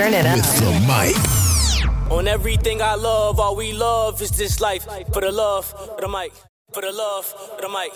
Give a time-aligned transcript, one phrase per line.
[0.00, 0.36] Turn it up.
[0.36, 2.10] With the mic.
[2.10, 4.86] On everything I love, all we love is this life.
[5.12, 6.32] For the love, for the mic.
[6.72, 7.92] For the love, for the mic.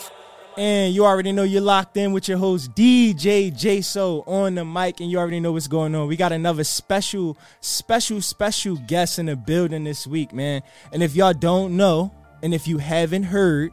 [0.59, 5.01] And you already know you're locked in with your host DJ J-So on the mic,
[5.01, 6.07] and you already know what's going on.
[6.07, 10.61] We got another special, special, special guest in the building this week, man.
[10.93, 12.13] And if y'all don't know,
[12.43, 13.73] and if you haven't heard,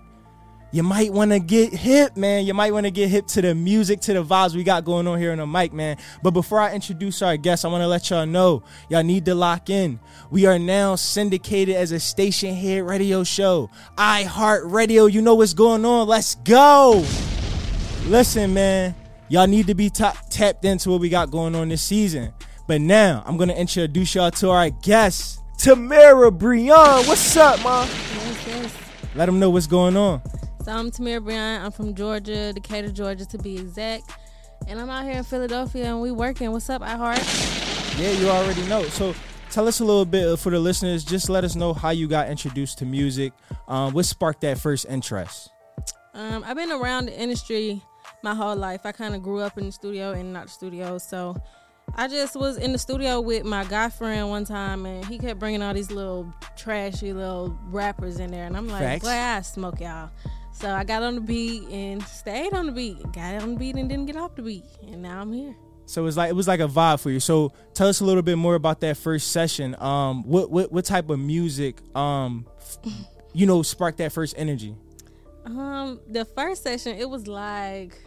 [0.73, 2.45] you might want to get hip, man.
[2.45, 5.05] You might want to get hip to the music, to the vibes we got going
[5.05, 5.97] on here on the mic, man.
[6.23, 9.35] But before I introduce our guest, I want to let y'all know y'all need to
[9.35, 9.99] lock in.
[10.30, 13.70] We are now syndicated as a Stationhead radio show.
[13.97, 16.07] iHeart Radio, you know what's going on.
[16.07, 17.05] Let's go.
[18.05, 18.95] Listen, man,
[19.27, 22.33] y'all need to be ta- tapped into what we got going on this season.
[22.66, 27.05] But now I'm gonna introduce y'all to our guest, Tamira Breon.
[27.08, 28.73] What's up, yes.
[29.13, 30.22] Let them know what's going on.
[30.63, 31.66] So I'm Tamira Breon.
[31.66, 34.11] I'm from Georgia, Decatur, Georgia to be exact.
[34.67, 36.52] And I'm out here in Philadelphia and we working.
[36.52, 37.99] What's up, iHeart?
[37.99, 38.83] Yeah, you already know.
[38.83, 39.16] So
[39.49, 41.03] tell us a little bit for the listeners.
[41.03, 43.33] Just let us know how you got introduced to music.
[43.67, 45.49] Um, what sparked that first interest?
[46.13, 47.81] Um, I've been around the industry
[48.21, 48.81] my whole life.
[48.86, 50.99] I kind of grew up in the studio and not the studio.
[50.99, 51.41] So
[51.95, 55.39] I just was in the studio with my guy friend one time and he kept
[55.39, 58.45] bringing all these little trashy little rappers in there.
[58.45, 59.05] And I'm like, Facts.
[59.05, 60.11] boy, I smoke y'all.
[60.62, 63.02] So I got on the beat and stayed on the beat.
[63.14, 64.64] Got on the beat and didn't get off the beat.
[64.84, 65.56] And now I'm here.
[65.88, 67.20] So it was like it was like a vibe for you.
[67.20, 69.76] So tell us a little bit more about that first session.
[69.80, 72.45] Um, what what what type of music um,
[73.34, 74.76] you know, sparked that first energy?
[75.45, 77.98] Um, the first session, it was like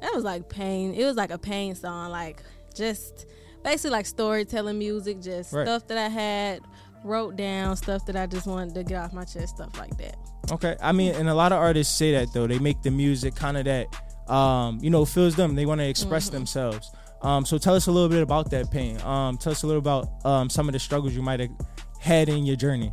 [0.00, 0.94] that was like pain.
[0.94, 2.42] It was like a pain song, like
[2.74, 3.26] just
[3.62, 5.66] basically like storytelling music, just Right.
[5.66, 6.60] stuff that I had
[7.04, 10.16] wrote down, stuff that I just wanted to get off my chest, stuff like that.
[10.50, 12.46] Okay, I mean, and a lot of artists say that though.
[12.46, 15.54] They make the music kind of that, um, you know, fills them.
[15.54, 16.90] They want to express themselves.
[17.22, 19.00] Um, so tell us a little bit about that pain.
[19.00, 21.50] Um, tell us a little about um, some of the struggles you might have
[21.98, 22.92] had in your journey.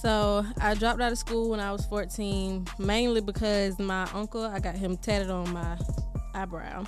[0.00, 4.58] So I dropped out of school when I was 14, mainly because my uncle, I
[4.58, 5.78] got him tatted on my
[6.34, 6.84] eyebrow.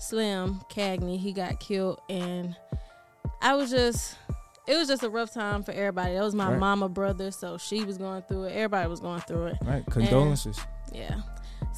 [0.00, 2.56] Slim Cagney, he got killed, and
[3.42, 4.16] I was just,
[4.68, 6.14] it was just a rough time for everybody.
[6.14, 6.58] It was my Right.
[6.58, 8.52] mama brother, so she was going through it.
[8.52, 9.56] Everybody was going through it.
[9.64, 10.60] Right, condolences.
[10.92, 11.16] Yeah.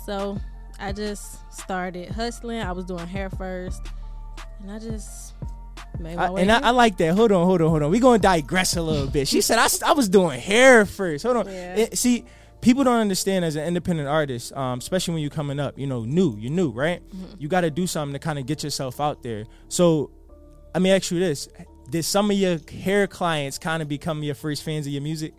[0.07, 0.39] So
[0.79, 2.61] I just started hustling.
[2.61, 3.83] I was doing hair first,
[4.61, 5.35] and I just
[5.99, 6.43] made my I, way.
[6.43, 6.61] and I.
[6.61, 7.15] I like that.
[7.15, 7.91] Hold on, hold on, hold on.
[7.91, 9.29] We're gonna digress a little bit.
[9.29, 11.25] She said I was doing hair first.
[11.25, 11.47] Hold on.
[11.47, 11.77] Yeah.
[11.77, 12.25] It- see,
[12.61, 15.79] people don't understand as an independent artist, um, especially when you're coming up.
[15.79, 16.37] You know, new.
[16.39, 17.07] You're new, right?
[17.09, 17.35] Mm-hmm.
[17.39, 19.45] You got to do something to kind of get yourself out there.
[19.69, 20.11] So,
[20.75, 21.49] let me ask you this:
[21.91, 25.35] Did some of your hair clients kind of become your first fans of your music?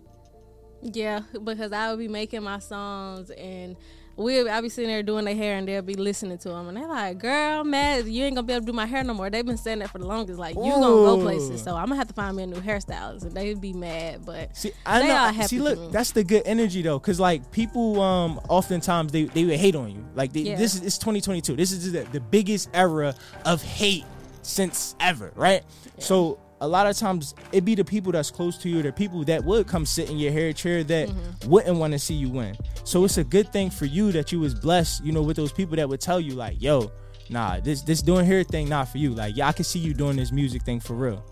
[0.82, 3.76] Yeah, because I would be making my songs and
[4.14, 6.76] we I be sitting there doing their hair and they'll be listening to them and
[6.76, 9.14] they're like, "Girl, I'm mad you ain't gonna be able to do my hair no
[9.14, 10.38] more." They've been saying that for the longest.
[10.38, 13.22] Like, you gonna go places, so I'm gonna have to find me a new hairstylist,
[13.22, 14.26] and they'd be mad.
[14.26, 15.16] But See, I They know.
[15.16, 19.24] all happy see, look, that's the good energy though, because like people, um, oftentimes they
[19.24, 20.04] they would hate on you.
[20.14, 20.56] Like they, Yeah.
[20.56, 21.56] this is it's 2022.
[21.56, 23.14] This is the, the biggest era
[23.46, 24.04] of hate
[24.42, 25.62] since ever, right?
[25.98, 29.24] So a lot of times it be the people that's close to you, the people
[29.24, 31.50] that would come sit in your hair chair that Mm-hmm.
[31.50, 32.56] wouldn't want to see you win.
[32.84, 35.52] So it's a good thing for you that you was blessed, you know, with those
[35.52, 36.90] people that would tell you like, yo.
[37.30, 39.10] Nah, this this doing hair thing not for you.
[39.10, 41.24] Like, yeah, I can see you doing this music thing for real.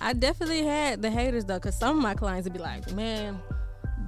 [0.00, 3.40] I definitely had the haters though, because some of my clients would be like, "Man,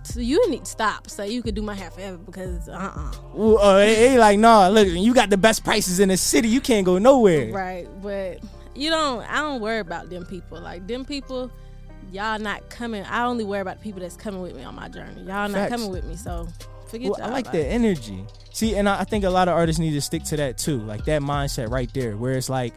[0.04, 3.12] so you need to stop so you could do my hair forever because uh uh
[3.34, 6.48] Well, uh, they like, nah, look, you got the best prices in the city.
[6.48, 7.52] You can't go nowhere.
[7.52, 8.38] Right, but
[8.74, 9.22] you don't.
[9.22, 10.60] I don't worry about them people.
[10.60, 11.50] Like them people,
[12.12, 13.04] y'all not coming.
[13.04, 15.20] I only worry about the people that's coming with me on my journey.
[15.22, 15.72] Y'all not Facts.
[15.72, 16.48] coming with me, so
[16.88, 17.22] forget Well.
[17.22, 17.66] I like it.
[17.66, 18.24] energy.
[18.52, 20.78] See, and I, I think a lot of artists need to stick to that too,
[20.80, 22.74] like that mindset right there, where it's like,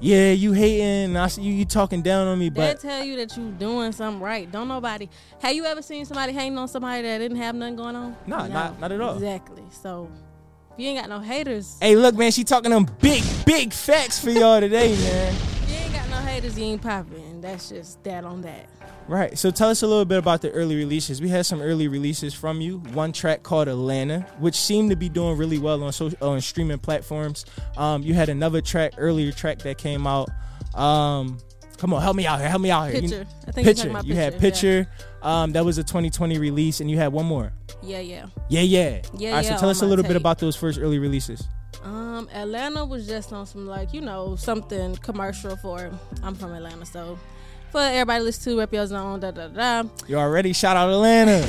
[0.00, 3.16] yeah, you hating, I see you, you talking down on me, They but tell you
[3.16, 4.50] that you doing something right.
[4.52, 5.08] Don't nobody.
[5.40, 8.16] Have you ever seen somebody hating on somebody that didn't have nothing going on?
[8.26, 9.14] Nah, not- not at all.
[9.14, 9.62] Exactly.
[9.70, 10.08] So
[10.78, 14.30] you ain't got no haters, hey, look, man, she talking them big, big facts for
[14.30, 15.34] y'all today, man.
[15.66, 17.40] you ain't got no haters, you ain't popping.
[17.40, 18.68] That's just that on that.
[19.08, 19.38] Right.
[19.38, 21.22] So tell us a little bit about the early releases.
[21.22, 22.78] We had some early releases from you.
[22.92, 26.78] One track called Atlanta, which seemed to be doing really well on social, on streaming
[26.78, 27.46] platforms.
[27.78, 30.28] Um, you had another track, earlier track that came out.
[30.74, 31.38] Um,
[31.78, 32.48] come on, help me out here.
[32.48, 33.00] Help me out here.
[33.00, 33.26] You- Picture.
[33.46, 34.00] I think picture.
[34.04, 34.40] You had yeah.
[34.40, 34.86] picture.
[35.22, 37.52] Um, that was a 2020 release, and you had one more.
[37.82, 38.26] Yeah, yeah.
[38.48, 39.00] Yeah, yeah.
[39.16, 41.42] Yeah, All right, yeah, so tell us a little bit about those first early releases.
[41.82, 45.90] Um, Atlanta was just on some like you know something commercial for.
[46.22, 47.18] I'm from Atlanta, so
[47.70, 49.20] for everybody listen to rep your zone.
[49.20, 49.88] Da da da.
[50.06, 51.46] You already shout out Atlanta.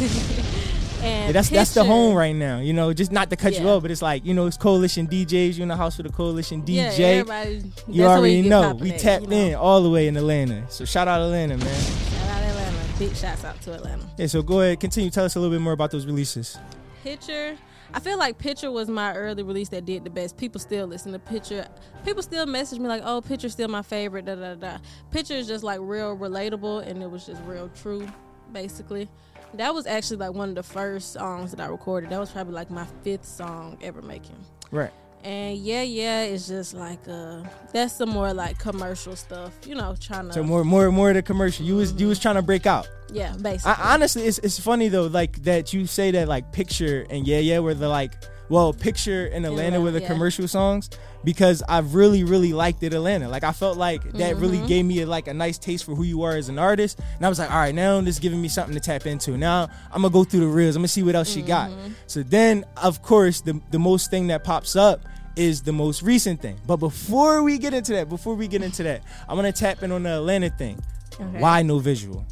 [1.02, 2.60] And Yeah, that's that's the home right now.
[2.60, 5.08] You know, just not to cut you off, but it's like you know, it's coalition
[5.08, 5.58] DJs.
[5.58, 6.98] You're in the house with a coalition DJ.
[6.98, 7.72] Yeah, everybody.
[7.88, 9.36] you already get know we at, tapped you know.
[9.38, 10.70] in all the way in Atlanta.
[10.70, 11.68] So shout out Atlanta, man.
[11.68, 12.78] Shout out Atlanta.
[13.00, 14.04] Big shouts out to Atlanta.
[14.18, 14.28] Yeah.
[14.28, 15.10] So go ahead, continue.
[15.10, 16.58] Tell us a little bit more about those releases.
[17.04, 17.58] Picture.
[17.92, 20.38] I feel like Picture was my early release that did the best.
[20.38, 21.66] People still listen to Picture.
[22.06, 24.78] People still message me like, "Oh, Picture's still my favorite." Da da da.
[25.12, 28.08] Picture is just like real relatable, and it was just real true,
[28.54, 29.10] basically.
[29.56, 32.10] That was actually like one of the first songs that I recorded.
[32.12, 34.38] That was probably like my fifth song ever making.
[34.72, 34.92] Right.
[35.24, 37.44] And yeah, yeah, it's just like uh,
[37.74, 41.16] that's some more like commercial stuff, you know, trying to So more, more, more of
[41.16, 41.66] the commercial.
[41.66, 42.88] You was, you was trying to break out.
[43.12, 43.74] yeah, basically.
[43.74, 47.40] I, honestly, it's it's funny though, like that you say that like picture and yeah,
[47.40, 48.14] yeah, where the like,
[48.50, 50.08] well, picture in Atlanta with the yeah.
[50.08, 50.90] commercial songs
[51.24, 53.30] because I really, really liked it Atlanta.
[53.30, 54.42] Like I felt like that Mm-hmm.
[54.42, 57.00] really gave me a, like a nice taste for who you are as an artist,
[57.18, 59.38] and I was like, all right, now this is giving me something to tap into.
[59.38, 60.76] Now I'm gonna go through the reels.
[60.76, 61.70] I'm gonna see what else she got.
[61.72, 61.94] Mm-hmm.
[62.08, 65.02] So then, of course, the the most thing that pops up
[65.36, 66.58] is the most recent thing.
[66.68, 69.92] But before we get into that, before we get into that, I'm gonna tap in
[69.92, 70.82] on the Atlanta thing.
[71.14, 71.40] Okay.
[71.40, 72.26] Why no visual?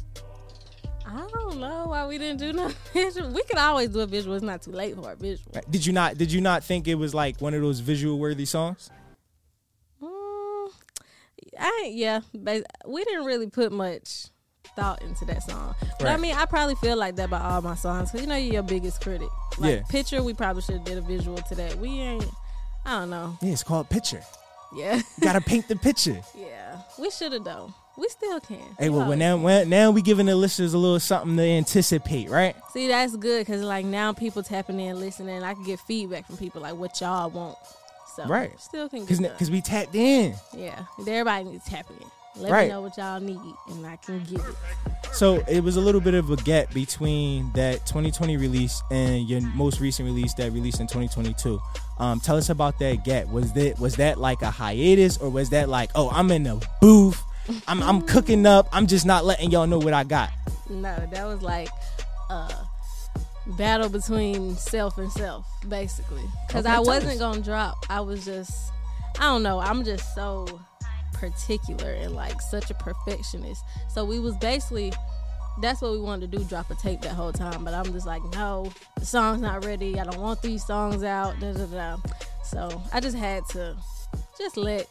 [1.98, 3.30] I don't know why we didn't do no visual.
[3.34, 4.36] We could always do a visual.
[4.36, 5.52] It's not too late for a visual.
[5.68, 6.16] Did you not?
[6.16, 8.90] Did you not think it was like one of those visual worthy songs?
[10.02, 10.70] Mm,
[11.58, 14.26] I yeah, but we didn't really put much
[14.76, 15.74] thought into that song.
[15.98, 18.12] But I mean, I probably feel like that about all my songs.
[18.12, 19.28] Cause you know you're your biggest critic.
[19.58, 19.82] Like Yeah.
[19.88, 21.76] picture, we probably should have did a visual to that.
[21.76, 22.24] We ain't.
[22.84, 23.36] I don't know.
[23.42, 24.22] Yeah, it's called picture.
[24.76, 26.20] Yeah, You gotta paint the picture.
[26.38, 26.80] yeah.
[26.98, 27.74] We should have though.
[27.98, 28.60] We still can.
[28.78, 32.30] Hey, We well, now, when, now we giving the listeners a little something to anticipate,
[32.30, 32.54] right?
[32.72, 35.42] See, that's good because like now people tapping in, listening.
[35.42, 37.56] I can get feedback from people like what y'all want.
[38.14, 38.52] So Right.
[38.60, 40.34] still can Because because we tapped in.
[40.56, 40.84] yeah.
[41.00, 42.42] Everybody needs tapping in.
[42.42, 42.68] Let Right.
[42.68, 44.54] me know what y'all need, and I can give it.
[45.14, 49.40] So it was a little bit of a gap between that 2020 release and your
[49.40, 51.60] most recent release that released in 2022.
[51.98, 53.26] Um, tell us about that gap.
[53.26, 56.64] Was that was that like a hiatus or was that like, oh, I'm in the
[56.80, 57.20] booth,
[57.66, 60.30] I'm I'm cooking up, I'm just not letting y'all know what I got.
[60.68, 61.68] No, that was like
[62.30, 62.52] a
[63.56, 66.24] battle between self and self, basically.
[66.46, 67.18] Because Okay, I wasn't us.
[67.18, 67.76] gonna drop.
[67.88, 68.52] I was just,
[69.18, 69.58] I don't know.
[69.60, 70.46] I'm just so
[71.14, 73.62] particular and like such a perfectionist.
[73.92, 74.92] So we was basically.
[75.60, 77.64] That's what we wanted to do, drop a tape that whole time.
[77.64, 79.98] But I'm just like, no, the song's not ready.
[79.98, 81.34] I don't want these songs out.
[81.40, 81.96] Da, da, da.
[82.44, 83.76] So I just had to
[84.38, 84.86] just let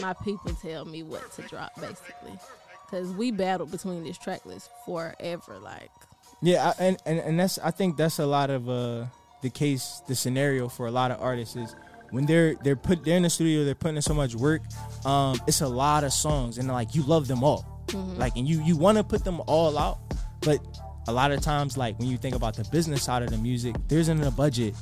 [0.00, 2.38] my people tell me what to drop, basically.
[2.86, 5.58] Because we battled between this track list forever.
[5.58, 5.90] Like,
[6.40, 9.06] Yeah, I, and, and and that's I think that's a lot of uh
[9.42, 11.74] the case, the scenario for a lot of artists is
[12.10, 14.62] when they're they're put they're in the studio, they're putting in so much work.
[15.04, 17.66] Um, it's a lot of songs, and like you love them all,
[18.16, 19.98] like and you you want to put them all out,
[20.40, 20.58] but
[21.06, 23.76] a lot of times, like when you think about the business side of the music,
[23.88, 24.74] there isn't a budget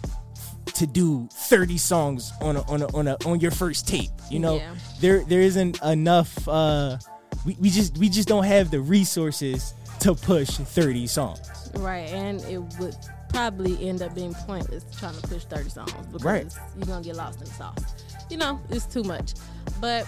[0.74, 4.10] to do 30 songs on a, on a, on a, on your first tape.
[4.30, 4.74] You know, Yeah.
[5.00, 6.46] there there isn't enough.
[6.48, 6.98] Uh,
[7.44, 11.70] we, we just we just don't have the resources to push 30 songs.
[11.76, 12.08] right.
[12.10, 12.94] And it would
[13.30, 16.46] probably end up being pointless trying to push 30 songs because Right.
[16.76, 17.94] you're going to get lost in the sauce.
[18.30, 19.34] You know, it's too much.
[19.80, 20.06] But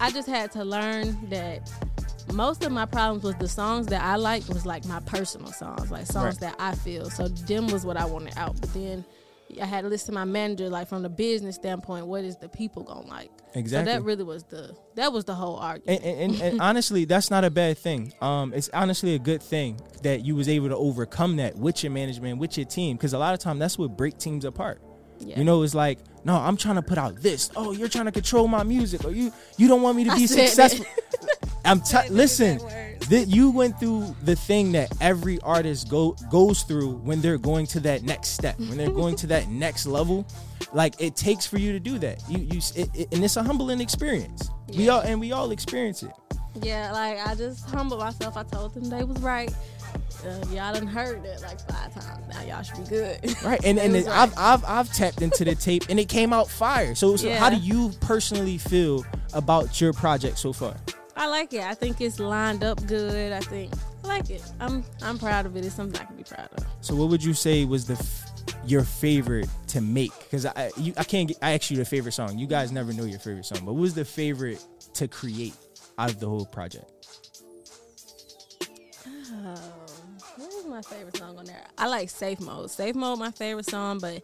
[0.00, 1.70] I just had to learn that
[2.32, 5.90] most of my problems with the songs that I liked was like my personal songs,
[5.90, 6.52] like songs Right.
[6.52, 7.10] that I feel.
[7.10, 8.60] So them was what I wanted out.
[8.60, 9.04] But then
[9.60, 12.48] I had to listen to my manager, like from the business standpoint, what is the
[12.48, 13.30] people gonna like?
[13.54, 13.92] Exactly.
[13.92, 16.02] So that really was the that was the whole argument.
[16.02, 18.12] And, and, and, and honestly, that's not a bad thing.
[18.20, 21.92] Um, it's honestly a good thing that you was able to overcome that with your
[21.92, 24.80] management, with your team, because a lot of time that's what break teams apart.
[25.18, 25.38] Yeah.
[25.38, 27.50] You know, it's like, no, I'm trying to put out this.
[27.54, 30.26] Oh, you're trying to control my music, or you you don't want me to be
[30.26, 30.86] successful.
[31.64, 32.58] I'm t- listen.
[33.08, 37.66] That you went through the thing that every artist go goes through when they're going
[37.68, 40.24] to that next step, when they're going to that next level.
[40.72, 42.22] Like it takes for you to do that.
[42.28, 44.50] You you it, it- and it's a humbling experience.
[44.76, 46.12] We all and we all experience it.
[46.62, 48.36] Yeah, like I just humbled myself.
[48.36, 49.52] I told them they was right.
[50.24, 52.26] Uh, y'all done heard it like five times.
[52.32, 53.18] Now y'all should be good.
[53.44, 54.06] Right, and and right.
[54.08, 56.94] I've I've I've tapped into the tape and it came out fire.
[56.94, 60.76] So, so how do you personally feel about your project so far?
[61.20, 61.60] I like it.
[61.60, 63.30] I think it's lined up good.
[63.30, 64.42] I think I like it.
[64.58, 65.66] I'm I'm proud of it.
[65.66, 66.64] It's something I can be proud of.
[66.80, 68.30] So what would you say was the f-
[68.64, 70.18] your favorite to make?
[70.18, 72.38] Because I you, I can't get, I asked you the favorite song.
[72.38, 75.52] You guys never know your favorite song, but what was the favorite to create
[75.98, 76.90] out of the whole project?
[79.06, 79.54] Oh,
[80.36, 81.66] what is my favorite song on there?
[81.76, 82.70] I like Safe Mode.
[82.70, 84.22] Safe Mode, my favorite song, but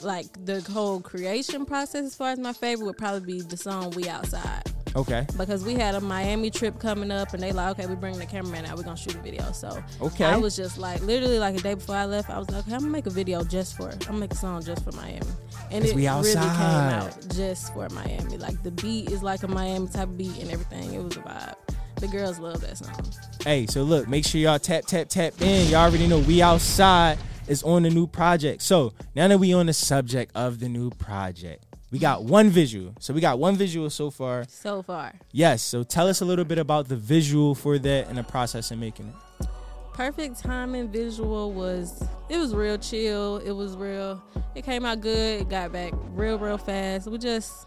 [0.00, 3.90] like the whole creation process, as far as my favorite, would probably be the song
[3.90, 4.62] "We Outside."
[4.96, 5.26] Okay.
[5.36, 8.26] because we had a Miami trip coming up, and they like, okay, we bringing the
[8.26, 8.76] cameraman out.
[8.76, 9.50] We're gonna shoot a video.
[9.52, 10.24] So Okay.
[10.24, 12.74] I was just like, literally, like a day before I left, I was like, okay,
[12.74, 15.26] I'm gonna make a video just for, I'm gonna make a song just for Miami,
[15.70, 18.38] and it really came out just for Miami.
[18.38, 20.94] Like the beat is like a Miami type beat and everything.
[20.94, 21.54] It was a vibe.
[21.96, 23.04] The girls love that song.
[23.42, 25.68] Hey, so look, make sure y'all tap, tap, tap in.
[25.68, 27.18] Y'all already know we outside
[27.48, 28.62] is on the new project.
[28.62, 32.94] So now that we on the subject of the new project, we got one visual.
[33.00, 34.44] So we got one visual so far.
[34.48, 35.62] So far, Yes.
[35.62, 38.78] So tell us a little bit about the visual for that and the process of
[38.78, 39.08] making
[39.40, 39.46] it.
[39.94, 43.38] perfect timing visual was it was real chill.
[43.38, 44.22] It was real.
[44.54, 45.40] It came out good.
[45.42, 47.06] It got back real, real fast.
[47.08, 47.66] We just,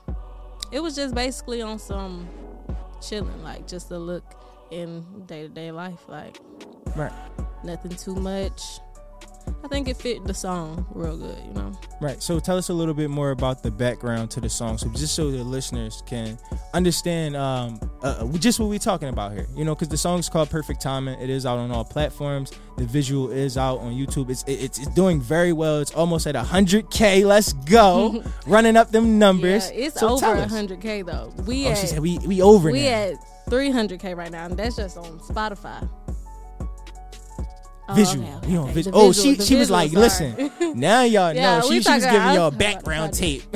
[0.72, 2.28] it was just basically on some
[3.02, 4.24] chilling, like just a look
[4.72, 6.38] in day to day life, like
[6.96, 7.12] Right.
[7.64, 8.62] nothing too much.
[9.64, 11.72] I think it fit the song real good, you know.
[12.02, 12.22] Right.
[12.22, 15.16] So tell us a little bit more about the background to the song, so just
[15.16, 16.38] so the listeners can
[16.74, 19.48] understand um, uh, just what we're talking about here.
[19.56, 22.52] You know, because the song's called "Perfect Timing." It is out on all platforms.
[22.78, 24.30] The visual is out on YouTube.
[24.30, 25.80] It's it's, it's doing very well.
[25.80, 27.24] It's almost at hundred k.
[27.26, 29.70] Let's go, running up them numbers.
[29.72, 31.34] Yeah, it's So over tell 100k though.
[31.46, 32.90] We Oh, at she said we we over we now.
[32.90, 33.14] at
[33.50, 35.88] 300k right now, and that's just on Spotify.
[37.92, 38.24] Oh, visual.
[38.26, 38.74] okay, okay, we on okay.
[38.74, 38.98] visual.
[39.00, 41.62] Oh, she she was like, listen, now y'all Yeah, know.
[41.70, 43.44] She, she was giving y'all background tape.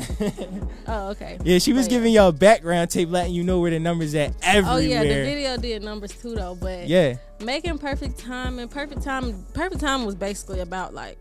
[0.88, 1.36] Oh, okay.
[1.42, 4.72] yeah, she was giving y'all background tape, letting you know where the numbers at everywhere.
[4.74, 7.16] Oh yeah, the video did numbers too though, but Yeah.
[7.40, 11.18] making perfect time and perfect time perfect time was basically about like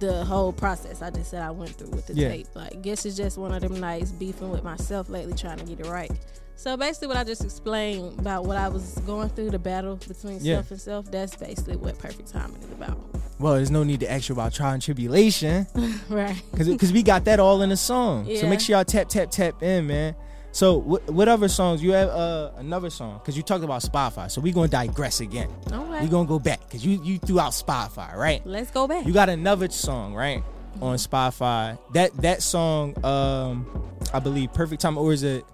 [0.00, 2.28] the whole process I just said I went through with the Yeah.
[2.28, 2.46] tape.
[2.54, 5.80] Like guess it's just one of them nights beefing with myself lately trying to get
[5.80, 6.10] it right.
[6.58, 10.40] So basically what I just explained about what I was going through, the battle between
[10.42, 10.56] Yeah.
[10.56, 12.98] self and self, that's basically what perfect timing is about.
[13.38, 15.68] Well, there's no need to ask you about trial and tribulation
[16.08, 16.34] right.
[16.52, 18.26] because we got that all in the song.
[18.34, 20.16] So make sure y'all tap tap tap in, man.
[20.50, 22.08] So what, what other songs you have?
[22.08, 24.28] Uh, another song because you talked about Spotify.
[24.28, 25.48] So we're gonna digress again.
[25.70, 26.02] Okay.
[26.02, 28.44] We gonna go back because you you threw out Spotify, right?
[28.44, 29.06] Let's go back.
[29.06, 30.42] You got another song, right?
[30.82, 31.78] On Spotify.
[31.92, 33.64] That that song, um,
[34.12, 35.44] I believe, Perfect Time, or is it?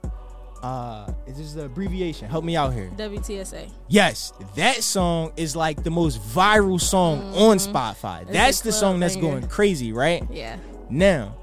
[0.64, 2.26] Uh, is this the abbreviation?
[2.26, 2.90] Help me out here.
[2.97, 3.71] WTSA.
[3.88, 8.26] Yes, that song is like the most viral song on Spotify.
[8.26, 10.26] That's the song that's going crazy, right?
[10.30, 10.56] Yeah.
[10.88, 11.37] Now,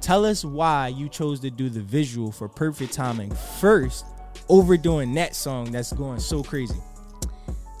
[0.00, 4.06] tell us why you chose to do the visual for Perfect Timing first
[4.48, 6.80] over doing that song that's going so crazy.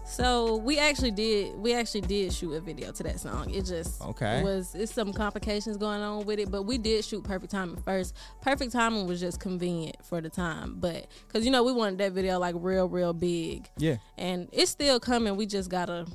[0.08, 3.50] So we actually did we actually did shoot a video to that song.
[3.50, 4.42] It just Okay.
[4.42, 8.14] was it's some complications going on with it, but we did shoot Perfect Timing first.
[8.40, 12.12] Perfect Timing was just convenient for the time, but because you know we wanted that
[12.12, 13.96] video like real real big, Yeah.
[14.16, 15.36] and it's still coming.
[15.36, 16.06] We just gotta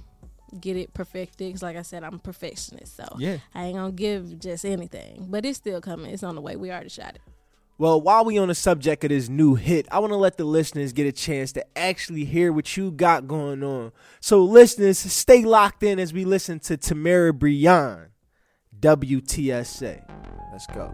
[0.60, 1.54] get it perfected.
[1.54, 3.38] 'Cause like I said, I'm a perfectionist, so Yeah.
[3.56, 6.12] I ain't gonna give just anything, but it's still coming.
[6.12, 6.56] It's on the way.
[6.56, 7.22] We already shot it.
[7.80, 10.44] Well, while we on the subject of this new hit, I want to let the
[10.44, 13.92] listeners get a chance to actually hear what you got going on.
[14.20, 18.10] So, listeners, stay locked in as we listen to Tamira Breon,
[18.80, 20.04] WTSA.
[20.52, 20.94] Let's go.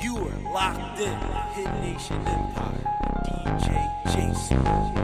[0.00, 1.18] You are locked in.
[1.54, 2.90] Hit Nation Empire.
[3.24, 5.00] DJ J-So.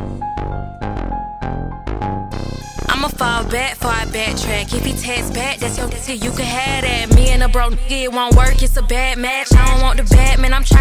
[2.89, 4.73] I'ma fall back for I backtrack.
[4.73, 7.15] If he text back, that's your shit, you can have that.
[7.17, 9.53] Me and a bro nigga, it won't work, it's a bad match.
[9.53, 10.76] I don't want the bad man, I'm trying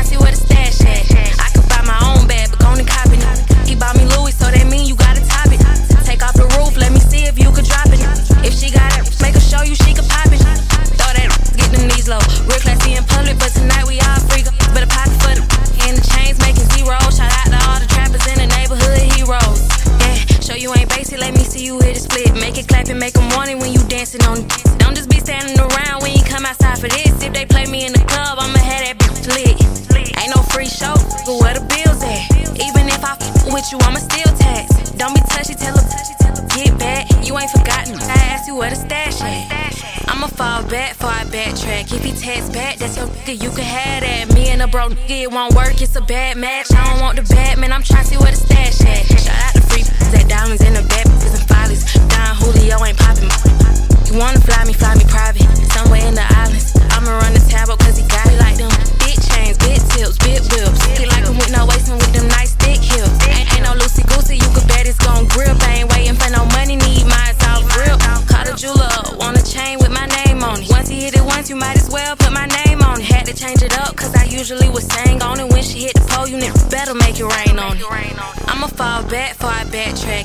[45.10, 46.35] it won't work, it's a bad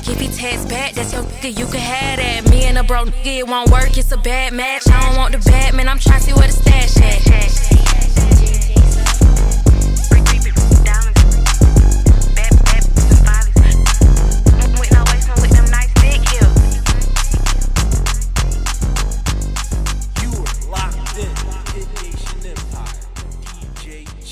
[0.01, 0.11] backtrack.
[0.11, 2.49] If he text back, that's your nigga, you can have that.
[2.49, 4.87] Me and a bro nigga, it won't work, it's a bad match.
[4.89, 7.70] I don't want the bad man, I'm trying to see where the stash at.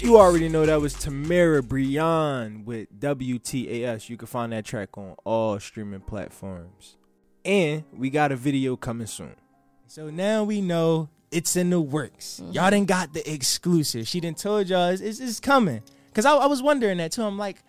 [0.09, 4.09] You already know that was Tamira Breon with WTAS.
[4.09, 6.97] You can find that track on all streaming platforms.
[7.45, 9.35] And we got a video coming soon.
[9.85, 12.39] So now we know it's in the works.
[12.41, 12.53] Mm-hmm.
[12.53, 14.07] Y'all didn't got the exclusive.
[14.07, 15.83] She didn't told y'all it's, it's, it's coming.
[16.15, 17.21] Cause I, I was wondering that too.
[17.21, 17.61] I'm like,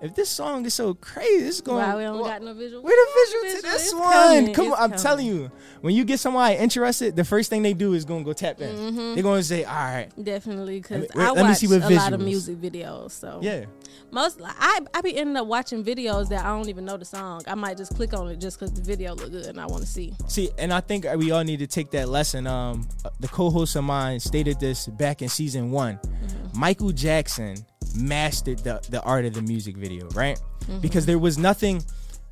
[0.00, 1.84] if this song is so crazy, it's going.
[1.84, 2.82] Why we don't wha- got no visual?
[2.82, 4.12] Where the visual to this one?
[4.12, 4.98] coming, Come on, I'm coming.
[4.98, 5.50] telling you.
[5.80, 8.74] When you get somebody interested, the first thing they do is gonna go tap in.
[8.74, 9.14] Mm-hmm.
[9.14, 12.12] They're gonna say, "All right, Definitely, because I let me watch see what a lot
[12.12, 13.12] of music videos.
[13.12, 13.64] So yeah."
[14.10, 17.42] most I I be ending up watching videos that I don't even know the song.
[17.46, 19.82] I might just click on it just because the video look good and I want
[19.82, 20.14] to see.
[20.28, 22.46] See, and I think we all need to take that lesson.
[22.46, 22.88] Um,
[23.20, 25.96] the co-host of mine stated this back in season one.
[25.98, 26.60] Mm-hmm.
[26.60, 27.56] Michael Jackson
[27.94, 30.40] mastered the the art of the music video, right?
[30.60, 30.80] Mm-hmm.
[30.80, 31.82] Because there was nothing,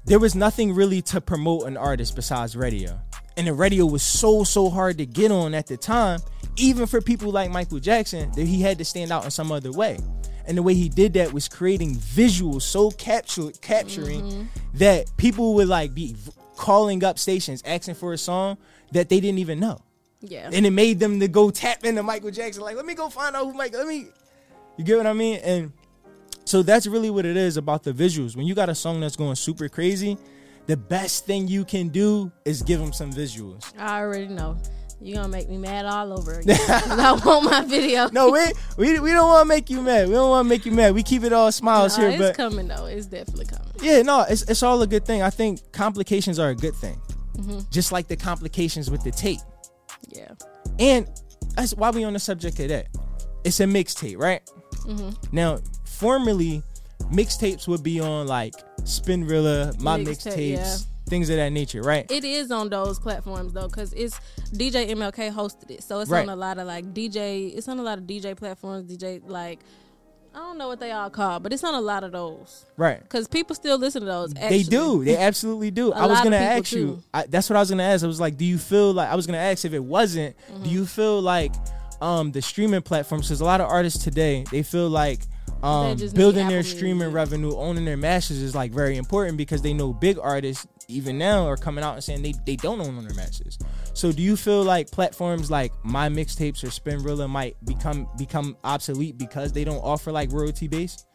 [0.05, 2.99] there was nothing really to promote an artist besides radio,
[3.37, 6.21] and the radio was so so hard to get on at the time.
[6.59, 9.73] Even for people like Michael Jackson, that he had to stand out in some other
[9.73, 9.99] way.
[10.47, 14.43] And the way he did that was creating visuals so capture, capturing mm-hmm.
[14.75, 16.17] that people would like be
[16.57, 18.57] calling up stations asking for a song
[18.93, 19.83] that they didn't even know.
[20.21, 20.49] Yeah.
[20.53, 22.63] And it made them to go tap into Michael Jackson.
[22.63, 23.75] Like, let me go find out who Mike.
[23.75, 24.07] Let me.
[24.77, 25.41] You get what I mean?
[25.43, 25.73] And
[26.45, 28.37] so that's really what it is about the visuals.
[28.37, 30.17] When you got a song that's going super crazy,
[30.67, 33.73] the best thing you can do is give them some visuals.
[33.79, 34.57] I already know.
[35.01, 36.57] You're gonna make me mad all over again.
[36.69, 38.09] I want my video.
[38.11, 38.41] No, we
[38.79, 40.09] we, we don't want to make you mad.
[40.09, 40.95] We don't want to make you mad.
[40.95, 42.87] We keep it all smiles Nah, here, it's but coming though.
[42.87, 43.69] It's definitely coming.
[43.83, 45.21] Yeah, no, it's it's all a good thing.
[45.23, 46.99] I think complications are a good thing.
[47.37, 47.61] Mm-hmm.
[47.71, 49.41] Just like the complications with the tape.
[50.09, 50.33] Yeah.
[50.79, 51.07] And
[51.55, 52.87] that's why we on the subject of that.
[53.45, 54.41] It's a mixtape, right?
[54.87, 55.11] Mm-hmm.
[55.37, 56.63] Now, formerly,
[57.13, 60.77] mixtapes would be on like Spinrilla, my Mixtape, mixtapes, yeah.
[61.09, 62.11] things of that nature, right?
[62.11, 64.19] It is on those platforms though, cause it's
[64.53, 66.23] DJ MLK hosted it, so it's Right.
[66.23, 67.53] on a lot of like DJ.
[67.57, 68.91] It's on a lot of DJ platforms.
[68.91, 69.61] DJ like
[70.35, 72.67] I don't know what they all call, but it's on a lot of those.
[72.77, 73.07] right.
[73.09, 74.35] Cause people still listen to those.
[74.37, 74.59] Actually.
[74.59, 75.03] They do.
[75.05, 75.93] They absolutely do.
[75.95, 77.03] I was gonna ask you.
[77.15, 78.05] I, that's what I was gonna ask.
[78.05, 80.37] I was like, do you feel like I was gonna ask if it wasn't?
[80.53, 80.63] Mm-hmm.
[80.65, 81.55] Do you feel like
[82.01, 83.29] um the streaming platforms?
[83.29, 85.21] Because a lot of artists today they feel like
[85.63, 89.93] um building their streaming revenue, owning their masters is like very important because they know
[89.93, 93.59] big artists even now are coming out and saying they they don't own their masters.
[93.95, 99.19] So do you feel like platforms like My Mixtapes or Spinrilla might become become obsolete
[99.19, 101.07] because they don't offer like royalty based?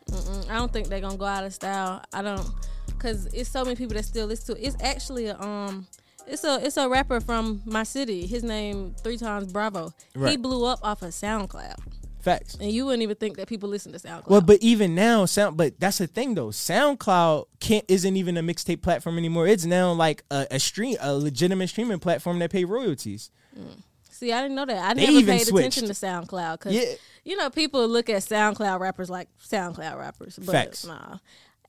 [0.50, 2.04] I don't think they're gonna go out of style.
[2.14, 2.46] I don't,
[2.98, 4.66] cause it's so many people that still listen to it.
[4.66, 5.88] It's actually a um,
[6.28, 8.26] it's a it's a rapper from my city.
[8.28, 9.94] His name three times Bravo.
[10.28, 11.76] He blew up off of SoundCloud,
[12.20, 12.56] Facts.
[12.56, 14.28] and you wouldn't even think that people listen to SoundCloud.
[14.30, 15.58] Well, but even now, sound.
[15.58, 16.48] But that's the thing, though.
[16.50, 19.48] SoundCloud can't isn't even a mixtape platform anymore.
[19.48, 23.30] It's now like a, a stream, a legitimate streaming platform that pay royalties.
[23.58, 23.82] Mm.
[24.10, 24.78] See, I didn't know that.
[24.78, 25.78] I They never even paid switched.
[25.78, 26.94] attention to SoundCloud because Yeah.
[27.26, 30.86] you know people look at SoundCloud rappers like SoundCloud rappers, but Facts.
[30.86, 31.18] nah.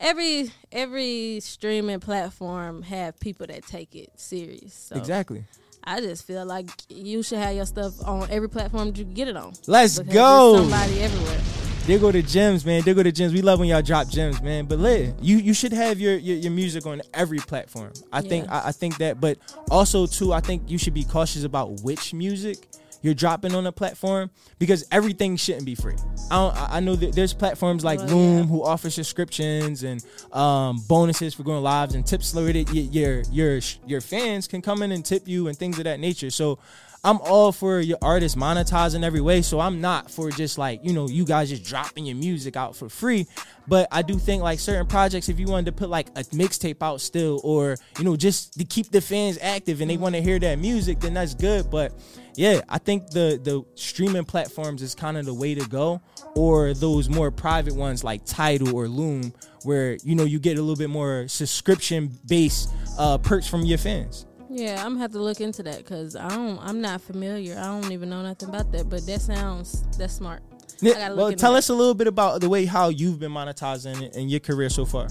[0.03, 4.75] Every every streaming platform have people that take it serious.
[4.75, 5.45] So Exactly.
[5.85, 9.37] I just feel like you should have your stuff on every platform you get it
[9.37, 9.53] on.
[9.67, 10.57] Let's go.
[10.57, 11.41] Somebody everywhere.
[11.87, 12.83] They go to gems, man.
[12.83, 13.33] They go to gems.
[13.33, 14.67] We love when y'all drop gems, man.
[14.67, 17.93] But lit, you you should have your your, your music on every platform.
[18.12, 19.38] I think I, I think that, but
[19.71, 22.69] also too, I think you should be cautious about which music
[23.03, 25.97] you're dropping on a platform because everything shouldn't be free.
[26.31, 28.45] I don't, I I know that there's platforms like Well, Loom yeah.
[28.45, 33.61] who offer subscriptions and um, bonuses for going lives and tips so that your your
[33.87, 36.31] your fans can come in and tip you and things of that nature.
[36.31, 36.59] So.
[37.05, 40.93] I'm all for your artists monetizing every way, so I'm not for just like you
[40.93, 43.27] know you guys just dropping your music out for free.
[43.67, 46.81] But I do think like certain projects, if you wanted to put like a mixtape
[46.81, 50.23] out still, or you know just to keep the fans active and they want to
[50.23, 51.73] hear that music, then that's good.
[51.73, 51.93] But
[52.37, 56.01] yeah, I think the the streaming platforms is kind of the way to go,
[56.37, 59.33] or those more private ones like Tidal or Loom,
[59.65, 63.79] where you know you get a little bit more subscription based uh, perks from your
[63.79, 64.25] fans.
[64.55, 66.59] Yeah, I'm gonna have to look into that because I don't.
[66.61, 67.59] I'm not familiar.
[67.59, 68.88] I don't even know nothing about that.
[68.88, 70.43] But that sounds that's smart.
[70.83, 71.59] I Yeah, well, tell that.
[71.59, 74.69] us a little bit about the way how you've been monetizing in- in your career
[74.69, 75.09] so far.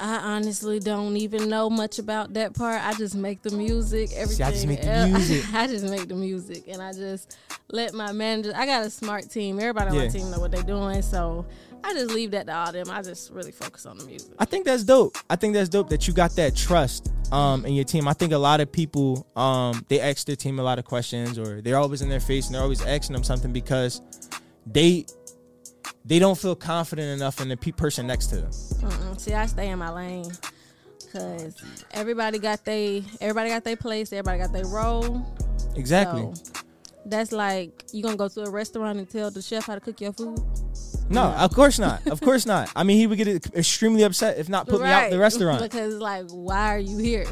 [0.00, 2.80] I honestly don't even know much about that part.
[2.84, 4.46] I just make the music, everything.
[4.46, 5.44] I just make the music.
[5.52, 7.36] I just make the music, and I just
[7.70, 8.52] let my manager.
[8.54, 9.58] I got a smart team.
[9.58, 10.02] Everybody on Yeah.
[10.02, 11.46] my team know what they're doing, so
[11.84, 12.90] I just leave that to all them.
[12.90, 14.32] I just really focus on the music.
[14.38, 15.16] I think that's dope.
[15.30, 18.08] I think that's dope that you got that trust um in your team.
[18.08, 21.38] I think a lot of people um they ask their team a lot of questions
[21.38, 24.00] or they're always in their face and they're always asking them something because
[24.66, 25.06] they
[26.04, 28.50] they don't feel confident enough in the pe- person next to them.
[28.50, 29.20] Mm-mm.
[29.20, 30.30] See, I stay in my lane
[31.04, 31.54] because
[31.92, 34.12] everybody got they everybody got their place.
[34.12, 35.24] Everybody got their role.
[35.76, 36.30] Exactly.
[36.34, 36.52] So
[37.06, 40.00] That's like you gonna go to a restaurant and tell the chef how to cook
[40.00, 40.40] your food.
[41.10, 42.06] No, of course not.
[42.06, 42.70] Of course not.
[42.76, 45.62] I mean, he would get extremely upset if not put me out the restaurant.
[45.62, 47.26] because like, why are you here?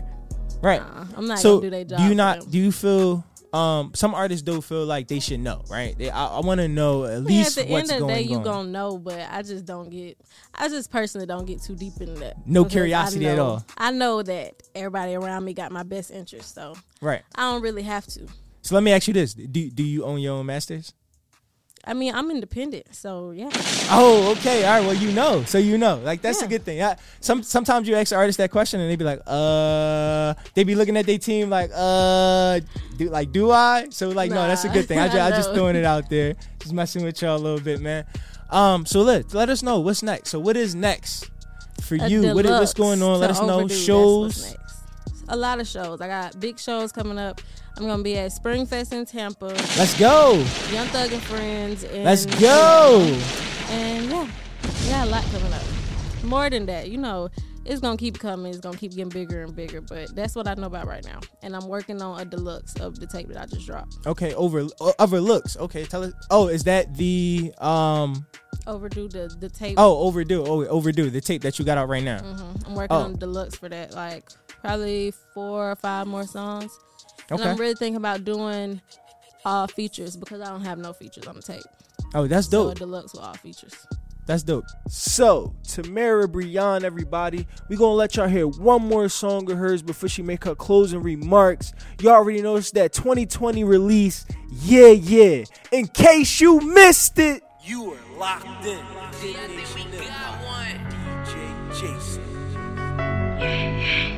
[0.62, 0.80] Right.
[0.80, 1.98] Nah, I'm not so gonna do their job.
[1.98, 2.50] do you not?
[2.50, 3.24] Do you feel?
[3.52, 5.96] Um, some artists do feel like they should know, right?
[5.96, 8.08] They, I, I want to know at I mean, least at the what's end of
[8.08, 8.42] the day, you on.
[8.42, 10.18] gonna know, but I just don't get.
[10.54, 12.46] I just personally don't get too deep into that.
[12.46, 13.64] No curiosity at all.
[13.78, 17.22] I know that everybody around me got my best interest, so right.
[17.34, 18.26] I don't really have to.
[18.62, 20.92] So let me ask you this: Do do you own your own masters?
[21.88, 23.48] I mean, I'm independent, so yeah.
[23.90, 24.64] Oh, okay.
[24.64, 24.84] All right.
[24.84, 26.82] Well, you know, so you know, like that's a good thing.
[26.82, 30.74] I, some sometimes you ask artists that question and they be like, uh, they be
[30.74, 32.58] looking at their team like, uh,
[32.96, 33.86] do like do I?
[33.90, 34.98] So like, no, that's a good thing.
[34.98, 37.60] I, ju- I I just throwing it out there, just messing with y'all a little
[37.60, 38.04] bit, man.
[38.50, 40.30] Um, so let let us know what's next.
[40.30, 41.30] So what is next
[41.82, 42.34] for A you?
[42.34, 43.20] What is, what's going on?
[43.20, 44.56] Let us know shows.
[45.28, 46.00] A lot of shows.
[46.00, 47.40] I got big shows coming up.
[47.76, 50.34] I'm gonna be at Springfest in Tampa, Let's go.
[50.72, 53.00] Young Thug and Friends, and Let's go.
[53.68, 54.28] And yeah,
[54.82, 55.62] we got a lot coming up.
[56.24, 57.28] More than that, you know,
[57.64, 58.50] it's gonna keep coming.
[58.50, 59.80] It's gonna keep getting bigger and bigger.
[59.80, 61.18] But that's what I know about right now.
[61.42, 63.96] And I'm working on a deluxe of the tape that I just dropped.
[64.06, 65.56] Okay, over uh, overlooks.
[65.56, 66.12] Okay, tell us.
[66.30, 68.24] Oh, is that the um?
[68.68, 69.74] Overdue the the tape.
[69.76, 70.44] Oh, overdue.
[70.46, 71.10] Oh, overdue.
[71.10, 72.20] The tape that you got out right now.
[72.20, 72.66] Mhm.
[72.68, 73.00] I'm working Oh.
[73.02, 73.92] on deluxe for that.
[73.94, 76.76] Like probably four or five more songs.
[77.30, 78.80] And I'm really thinking about doing
[79.44, 81.62] all features because I don't have no features on the tape.
[82.14, 82.78] Oh, that's So a dope.
[82.78, 83.74] deluxe with all features.
[84.26, 84.64] That's dope.
[84.88, 90.08] So, Tamira Breon, everybody, we gonna let y'all hear one more song of hers before
[90.08, 91.72] she make her closing remarks.
[92.00, 95.44] Y'all already noticed that 2020 release, yeah, yeah.
[95.70, 98.78] In case you missed it, You are locked in.
[98.78, 100.92] Everything we got, one.
[101.24, 102.20] DJ J-So.
[103.38, 104.15] Money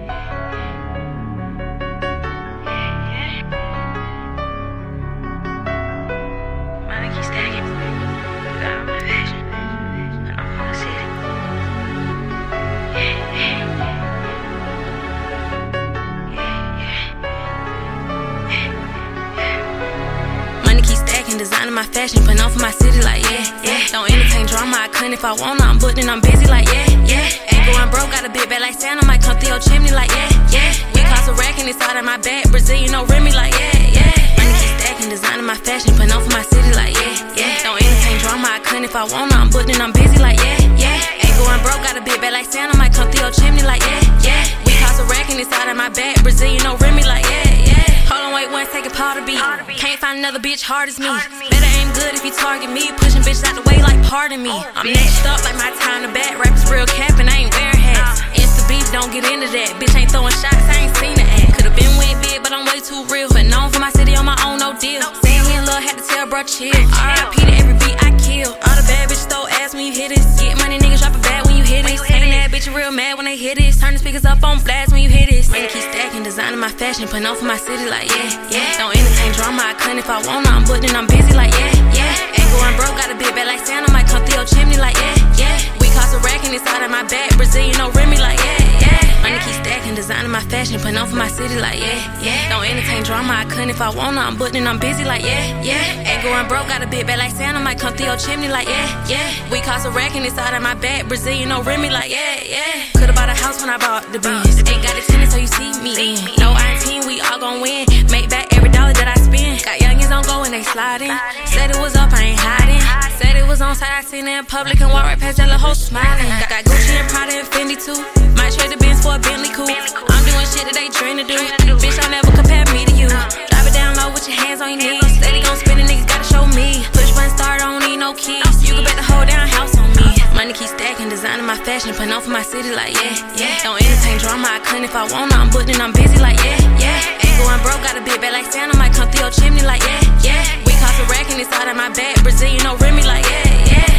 [21.49, 23.81] designing my fashion, putting on for my city like yeah, yeah.
[23.89, 25.61] Don't entertain drama, I couldn't if I want.
[25.65, 27.25] I'm booked and I'm busy like yeah, yeah.
[27.49, 30.13] Ain't going broke, got a big bag like Santa, might come through your chimney like
[30.13, 30.71] yeah, yeah.
[30.93, 33.97] We cost a rack and it's out of my bag, Brazilian no Remy like yeah,
[33.97, 34.13] yeah.
[34.37, 37.65] Money keep stacking, designing my fashion, putting on for my city like yeah, yeah.
[37.65, 39.33] Don't entertain drama, I couldn't if I want.
[39.33, 41.25] I'm booked and I'm busy like yeah, yeah.
[41.25, 43.81] Ain't going broke, got a big bag like Santa, might come through your chimney like
[43.89, 44.45] yeah, yeah.
[44.69, 47.73] We cost a rack and it's out of my bag, Brazilian no Remy like yeah,
[47.73, 47.78] yeah.
[48.09, 49.41] Hold on, wait one second, part of beat.
[49.77, 51.13] Can't find another bitch hard as me.
[51.53, 52.91] Better aim good if you target me.
[52.97, 54.51] Pushing bitches out the way like pardon me.
[54.51, 56.41] I'm next up like my time to bat.
[56.41, 58.25] Rappers real cap and I ain't wearing hats.
[58.33, 59.77] Insta beef, don't get into that.
[59.77, 61.48] Bitch ain't throwing shots, I ain't seen it act.
[61.59, 63.29] Could've been went big, but I'm way too real.
[63.29, 65.03] But known for my city on my own, no deal.
[65.27, 66.71] Saying he in love, had to tell bro chill.
[66.71, 68.55] RIP to every beat I kill.
[68.55, 70.25] All the bad bitches throw ass when you hit this.
[70.39, 71.99] Get money, niggas drop it bad when you hit it.
[71.99, 73.81] Hating that bitch real mad when they hit this.
[73.81, 75.51] Turn the speakers up on blast when you hit this.
[75.51, 78.79] Money keep stacking, designing my fashion, putting on for my city like yeah, yeah.
[78.79, 80.47] Don't entertain drama, I couldn't if I want.
[80.47, 82.39] I'm booked and I'm busy like yeah, yeah.
[82.39, 84.97] Ain't going broke, got a big bag like Santa, might come through your chimney like
[84.97, 85.57] yeah, yeah.
[85.83, 88.78] We cost a rack and it's out of my bag, Brazilian no Remy like yeah.
[89.23, 92.49] Money keep stacking, designing my fashion, putting on for my city like yeah, yeah.
[92.49, 94.17] Don't entertain drama, I couldn't if I want.
[94.19, 96.09] I'm booked and I'm busy like yeah, yeah.
[96.09, 98.69] Ain't going broke, got a big bag like Santa, might come through your chimney like
[98.69, 99.51] yeah, yeah.
[99.51, 102.43] We cause a rack and it's out of my bag, Brazilian no Remy like yeah,
[102.45, 102.85] yeah.
[102.95, 104.59] Could've bought a house when I bought the Benz.
[104.59, 106.25] Ain't got a tenant, so you see me in.
[106.39, 107.87] No, I ain't team, we all gon' win.
[108.11, 109.65] Make back every dollar that I spend.
[109.65, 111.13] Got youngins on go and they sliding.
[111.47, 112.83] Said it was up, I ain't hiding.
[113.19, 115.47] Said it was on side, I seen it in public and walk right past that
[115.47, 116.29] little hoe smiling.
[116.43, 117.99] Got, got Gucci and Prada and Fendi too.
[118.35, 119.69] Might trade the Benz for a Bentley coupe.
[119.69, 121.37] I'm doing shit that they dream to do.
[121.77, 123.09] Bitch, don't ever compare me to you.
[123.53, 125.05] Drop it down low with your hands on your knees.
[125.21, 126.81] Steady gon' spin it, niggas gotta show me.
[126.97, 128.65] Push one start, I don't need no keys.
[128.65, 130.09] You can bet the whole down house on me.
[130.33, 133.61] Money keep stacking, designing my fashion, putting on for my city like yeah, yeah.
[133.61, 135.37] Don't entertain drama, I couldn't if I want.
[135.37, 137.25] I'm booked and I'm busy like yeah, yeah.
[137.29, 139.85] Ain't going broke, got a big bag like Santa, might come through your chimney like
[139.85, 140.43] yeah, yeah.
[140.65, 143.69] We cost a rack and it's out of my bag, Brazilian no Remy like yeah,
[143.69, 143.98] yeah.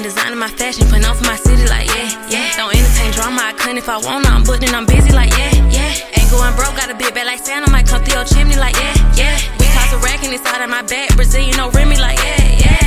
[0.00, 2.56] Money designing my fashion, putting on for my city like yeah, yeah.
[2.56, 4.24] Don't entertain drama, I couldn't if I want.
[4.26, 5.92] I'm booked and I'm busy like yeah, yeah.
[6.16, 8.76] Ain't going broke, got a big bag like Santa, might come through your chimney like
[8.76, 9.36] yeah, yeah.
[9.58, 12.48] We cost a rack and it's out of my bag, Brazilian no Remy like yeah,
[12.64, 12.80] yeah.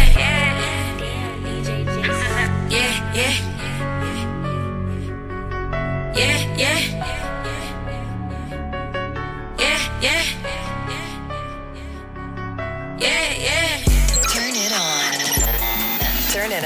[2.70, 3.14] Yeah, yeah.
[3.14, 3.53] Yeah,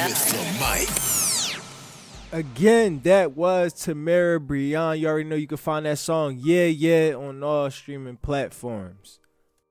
[0.08, 0.16] on.
[0.16, 1.64] Turn it up.
[2.34, 5.00] Again, that was Tamira Breon.
[5.00, 9.20] You already know you can find that song, yeah, yeah, on all streaming platforms.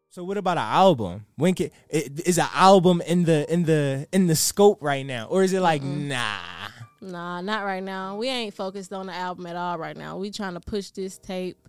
[0.09, 1.27] So what about an album?
[1.37, 5.43] When can is an album in the in the in the scope right now, or
[5.43, 6.39] is it like nah?
[7.03, 8.17] Nah, not right now.
[8.17, 10.17] We ain't focused on the album at all right now.
[10.17, 11.69] We trying to push this tape,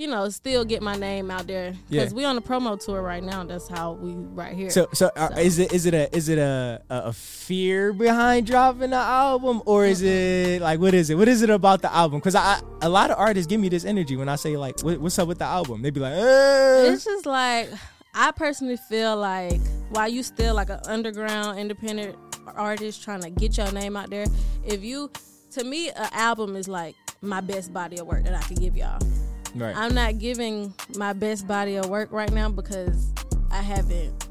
[0.00, 2.00] you know, still get my name out there Yeah.
[2.00, 3.44] because we on the promo tour right now.
[3.44, 4.70] That's how we right here.
[4.70, 8.46] So so, uh, is it is it a is it a, a a fear behind
[8.46, 11.16] dropping the album, or is it like what is it?
[11.16, 12.18] What is it about the album?
[12.20, 14.80] Because I, I a lot of artists give me this energy when I say like
[14.80, 15.82] what, what's up with the album.
[15.82, 16.92] They be like, eh.
[16.92, 17.68] it's just like
[18.14, 19.60] I personally feel like
[19.90, 22.16] while you still like an underground independent
[22.56, 24.24] artist trying to get your name out there,
[24.64, 25.10] if you
[25.50, 28.78] to me an album is like my best body of work that I can give
[28.78, 28.98] y'all.
[29.54, 29.76] Right.
[29.76, 33.12] I'm not giving my best body of work right now because
[33.50, 34.28] I haven't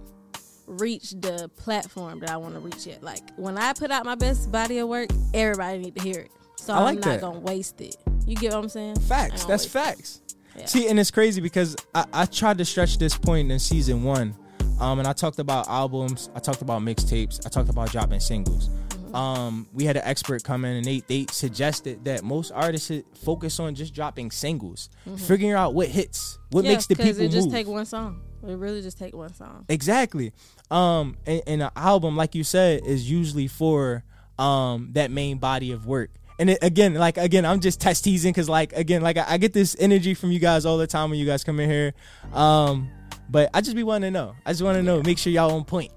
[0.68, 3.04] reached the platform that I want to reach yet.
[3.04, 6.32] Like when I put out my best body of work, everybody need to hear it.
[6.56, 7.22] So I like I'm not that.
[7.22, 7.96] gonna waste it.
[8.26, 9.00] You get what I'm saying?
[9.00, 9.46] Facts.
[9.46, 10.22] That's facts.
[10.56, 10.66] Yeah.
[10.66, 14.36] See, and it's crazy because I, I tried to stretch this point in season one,
[14.80, 18.70] um, and I talked about albums, I talked about mixtapes, I talked about dropping singles.
[19.10, 19.16] Mm-hmm.
[19.16, 22.92] Um, we had an expert come in and they they suggested that most artists
[23.24, 26.66] focus on just dropping singles, figuring out what hits, what Mm-hmm.
[26.66, 27.54] Yeah, makes the people it just move.
[27.54, 28.22] take one song.
[28.48, 29.66] It really just take one song.
[29.68, 30.32] Exactly.
[30.72, 34.04] Um, and, and an album, like you said, is usually for
[34.38, 36.12] um that main body of work.
[36.40, 39.38] And it, again, like again, I'm just test teasing because, like again, like I, I
[39.38, 41.94] get this energy from you guys all the time when you guys come in here.
[42.34, 42.90] Um,
[43.30, 44.36] but I just be wanting to know.
[44.46, 45.04] I just want to know.
[45.04, 45.92] Make sure y'all on point.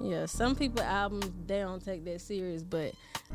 [0.00, 2.92] Yeah, some people albums they don't take that serious, but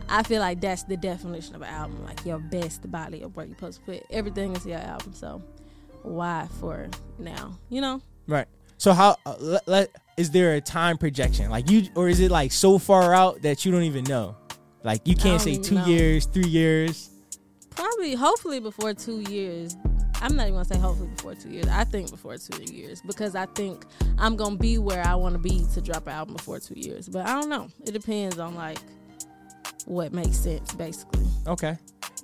[0.08, 2.06] I feel like that's the definition of an album.
[2.06, 3.48] Like your best body of work.
[3.48, 5.13] You're supposed to put everything into your album.
[5.13, 5.41] So
[6.04, 7.58] why for now?
[7.69, 8.02] You know?
[8.28, 8.48] Right.
[8.78, 12.32] So how uh, let, let is there a time projection like you or is it
[12.32, 14.36] like so far out that you don't even know?
[14.84, 15.86] Like you can't say two know.
[15.86, 17.10] years, three years.
[17.72, 19.76] Probably, hopefully, before two years.
[20.21, 21.67] I'm not even gonna say hopefully before two years.
[21.67, 23.86] I think before two years because I think
[24.17, 27.08] I'm gonna be where I want to be to drop an album before two years.
[27.08, 27.67] But I don't know.
[27.86, 28.79] It depends on like
[29.86, 31.25] what makes sense, basically.
[31.47, 31.77] Okay.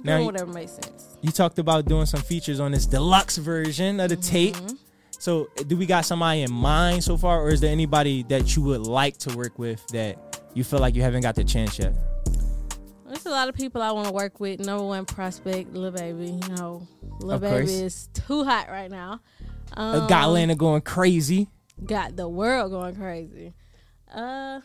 [0.04, 1.18] Now Doing you, whatever makes sense.
[1.22, 4.56] you talked about doing some features on this deluxe version of the tape.
[4.56, 4.76] Mm-hmm.
[5.18, 8.62] So do we got somebody in mind so far, or is there anybody that you
[8.64, 11.94] would like to work with that you feel like you haven't got the chance yet?
[13.08, 14.60] There's a lot of people I want to work with.
[14.60, 16.40] Number one prospect, Lil Baby.
[16.48, 16.88] You know,
[17.20, 17.70] Lil Of Baby course.
[17.72, 19.20] is too hot right now.
[19.78, 21.50] A Um, guy Atlanta going crazy.
[21.86, 23.54] got the world going crazy.
[24.14, 24.62] Uh,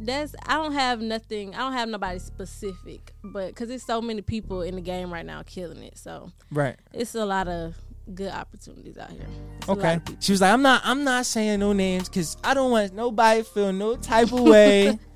[0.00, 1.54] that's I don't have nothing.
[1.54, 5.24] I don't have nobody specific, but because there's so many people in the game right
[5.24, 6.76] now killing it, so Right.
[6.92, 7.76] it's a lot of
[8.14, 9.26] good opportunities out here.
[9.58, 10.00] It's Okay.
[10.20, 13.42] She was like, I'm not I'm not saying no names because I don't want nobody
[13.42, 14.98] feel no type of way.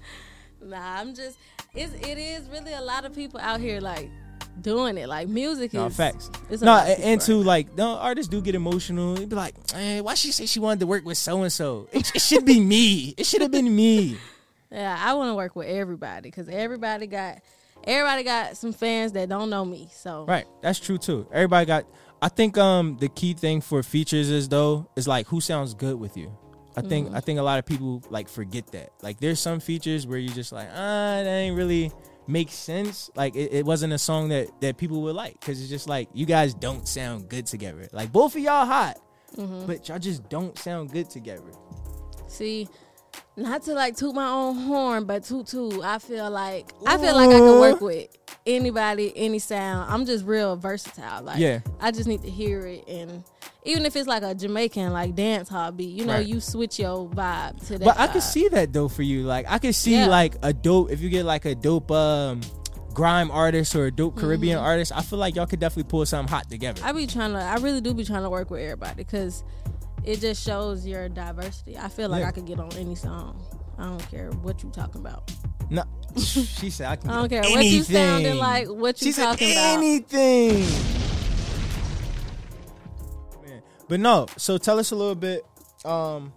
[0.64, 1.38] Nah, I'm just.
[1.74, 4.10] It's it is really a lot of people out here like
[4.60, 5.08] doing it.
[5.08, 6.30] Like music no facts.
[6.50, 9.14] It's No, and, out like, no artists do get emotional.
[9.14, 11.88] They be like, eh, why she say she wanted to work with so and so?
[11.92, 13.14] It it should be me.
[13.16, 14.18] It should have been me.
[14.70, 17.42] Yeah, I want to work with everybody because everybody got
[17.84, 19.88] everybody got some fans that don't know me.
[19.92, 20.46] So Right.
[20.62, 21.28] That's true too.
[21.30, 21.84] Everybody got
[22.20, 25.94] I think um the key thing for features is though is like who sounds good
[26.00, 26.36] with you.
[26.76, 27.16] I think Mm-hmm.
[27.16, 28.90] I think a lot of people like forget that.
[29.02, 31.92] Like there's some features where you're just like, ah, that ain't really
[32.26, 33.10] make sense.
[33.14, 36.08] Like it, it wasn't a song that that people would like because it's just like
[36.14, 37.86] you guys don't sound good together.
[37.92, 38.98] Like both of y'all hot,
[39.36, 39.66] Mm-hmm.
[39.66, 41.50] but y'all just don't sound good together.
[42.28, 42.68] see,
[43.36, 45.82] not to like toot my own horn, but toot toot.
[45.82, 48.08] I feel like I feel like I can work with
[48.46, 49.90] anybody, any sound.
[49.92, 51.22] I'm just real versatile.
[51.22, 51.60] Like Yeah.
[51.80, 53.24] I just need to hear it and.
[53.66, 56.26] Even if it's like a Jamaican like dance hall beat, you know, Right.
[56.26, 57.84] you switch your vibe to that.
[57.84, 58.30] But I could vibe.
[58.32, 59.22] see that though for you.
[59.22, 60.06] Like I could see Yeah.
[60.06, 62.42] like a dope if you get like a dope um
[62.92, 64.66] grime artist or a dope Caribbean Mm-hmm.
[64.66, 64.92] artist.
[64.94, 66.82] I feel like y'all could definitely pull something hot together.
[66.84, 67.38] I be trying to.
[67.38, 69.42] I really do be trying to work with everybody because
[70.04, 71.76] it just shows your diversity.
[71.78, 72.28] I feel like Yeah.
[72.28, 73.42] I could get on any song.
[73.78, 75.32] I don't care what you talking about.
[75.70, 75.82] no,
[76.16, 77.10] she said I can.
[77.10, 77.96] I don't care what you anything.
[77.96, 79.78] sounding like, what you she said talking about.
[79.78, 80.60] anything.
[83.44, 83.62] Man.
[83.88, 85.44] But no, so tell us a little bit
[85.84, 86.32] um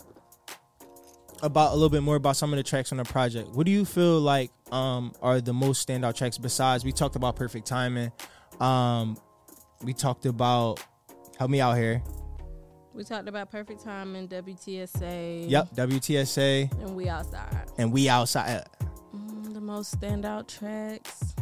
[1.43, 3.49] about a little bit more about some of the tracks on the project.
[3.49, 7.35] What do you feel like um are the most standout tracks besides we talked about
[7.35, 8.11] perfect timing.
[8.59, 9.17] Um
[9.83, 10.83] we talked about
[11.37, 12.01] help me out here.
[12.97, 15.47] We talked about perfect time and WTSA.
[15.49, 17.67] Yep, WTSA And we outside.
[17.77, 18.65] and we outside.
[19.15, 21.35] Mm, the most standout tracks.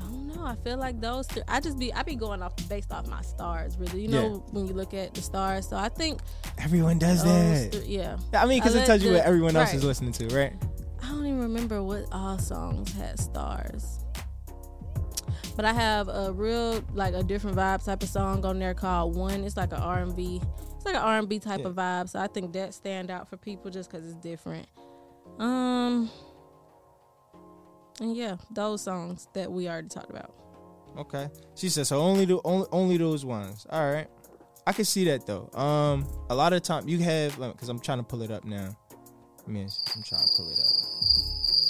[0.00, 0.42] I don't know.
[0.42, 1.26] I feel like those.
[1.26, 1.92] Th- I just be.
[1.92, 3.76] I be going off based off my stars.
[3.76, 4.52] Really, you know, Yeah.
[4.52, 5.68] when you look at the stars.
[5.68, 6.20] So I think.
[6.56, 7.72] Everyone does that.
[7.72, 8.16] th- yeah.
[8.32, 10.54] I mean, because it tells you the- what everyone else is listening to, right?
[11.02, 13.98] I don't even remember what all songs had stars.
[15.56, 19.14] But I have a real like a different vibe type of song on there called
[19.16, 19.44] One.
[19.44, 20.40] It's like an R and B.
[20.76, 21.68] It's like an R and B type Yeah.
[21.68, 22.08] of vibe.
[22.08, 24.66] So I think that stand out for people just because it's different.
[25.38, 26.10] Um.
[28.00, 30.34] And yeah, those songs that we already talked about.
[30.98, 31.28] Okay.
[31.54, 33.66] She says so only the only only those ones.
[33.70, 34.08] All right.
[34.66, 35.50] I can see that though.
[35.52, 38.76] Um, a lot of time you have because I'm trying to pull it up now.
[39.46, 41.63] I mean, I'm trying to pull it up.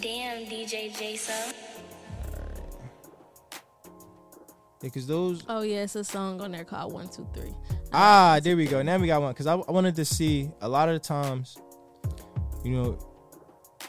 [0.00, 1.52] Damn, DJ J-So.
[4.80, 5.42] Yeah, cause those.
[5.48, 7.52] Oh yeah, it's a song on there called One Two Three.
[7.92, 8.80] Ah, there we go.
[8.80, 11.56] Now we got one because I, I wanted to see a lot of the times,
[12.64, 12.98] you know,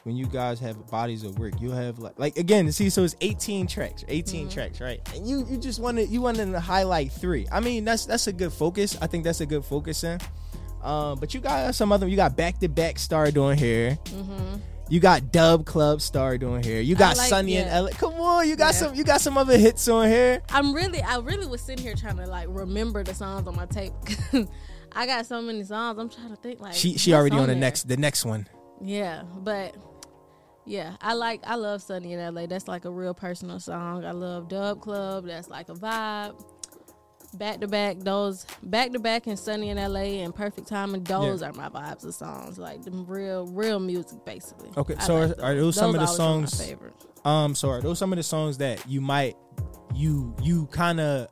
[0.03, 2.71] when you guys have bodies of work, you'll have like like again.
[2.71, 4.99] See, so it's 18 tracks, 18 tracks, right?
[5.13, 7.45] And you you just wanted you wanted to highlight three.
[7.51, 8.97] I mean, that's that's a good focus.
[8.99, 10.19] I think that's a good focus focusing.
[10.81, 12.07] Um, but you got some other.
[12.07, 13.99] You got back to back star doing here.
[14.89, 16.81] You got Dub Club star doing here.
[16.81, 17.77] You got like- Sunny yeah.
[17.77, 17.91] and LA.
[17.91, 18.79] Come on, you got Yeah.
[18.79, 18.95] some.
[18.95, 20.41] You got some other hits on here.
[20.49, 23.65] I'm really, I really was sitting here trying to like remember the songs on my
[23.67, 23.93] tape.
[24.93, 25.99] I got so many songs.
[25.99, 28.47] I'm trying to think like She she already on the next the next one.
[28.81, 29.75] Yeah, but
[30.65, 32.47] yeah, I like I love Sunny in LA.
[32.47, 34.05] That's like a real personal song.
[34.05, 35.25] I love Dub Club.
[35.27, 36.43] That's like a vibe.
[37.33, 41.03] Back to back, those back to back and Sunny in LA and Perfect Timing.
[41.03, 42.57] Those are my vibes of songs.
[42.57, 44.69] Like them real, real music, basically.
[44.75, 46.73] Okay, I so like are- are those some of the songs-.
[47.25, 49.35] Um, so are those some of the songs that you might
[49.93, 51.27] you you kind of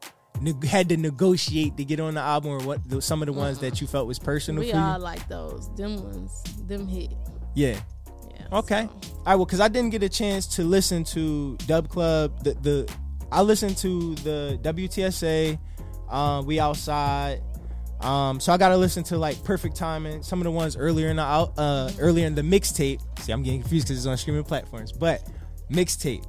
[0.68, 2.88] had to negotiate to get on the album, or what?
[2.88, 4.84] Those, some of the ones that you felt was personal We for you?
[4.84, 5.74] all like those.
[5.76, 7.12] Them ones, them hit.
[7.56, 7.80] yeah.
[8.32, 8.46] Yeah.
[8.60, 8.88] Okay.
[9.02, 9.10] so.
[9.18, 9.36] All right.
[9.36, 12.44] Well, because I didn't get a chance to listen to Dub Club.
[12.44, 12.94] The the
[13.32, 15.58] I listened to the WTSA.
[16.10, 17.42] Um, we outside.
[18.02, 21.16] Um, so I gotta listen to like Perfect Timing, some of the ones earlier in
[21.16, 23.02] the out, uh, earlier in the mixtape.
[23.20, 25.28] See, I'm getting confused because it's on streaming platforms, but
[25.72, 26.24] mixtape.